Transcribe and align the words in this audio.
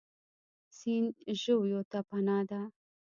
سیند 0.77 1.13
ژویو 1.41 1.81
ته 1.91 1.99
پناه 2.09 2.43
ده. 2.49 2.61